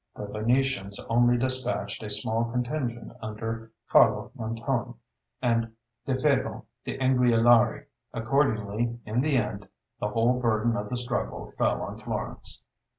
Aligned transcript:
The 0.15 0.25
Venetians 0.25 0.99
only 1.11 1.37
despatched 1.37 2.01
a 2.01 2.09
small 2.09 2.45
contingent 2.45 3.11
under 3.21 3.71
Carlo 3.87 4.31
Montone 4.35 4.95
and 5.43 5.75
Diefebo 6.07 6.65
d'Anguillari; 6.83 7.85
accordingly, 8.11 8.99
in 9.05 9.21
the 9.21 9.37
end, 9.37 9.67
the 9.99 10.07
whole 10.09 10.39
burden 10.39 10.75
of 10.75 10.89
the 10.89 10.97
struggle 10.97 11.51
fell 11.51 11.83
on 11.83 11.99
Florence. 11.99 12.63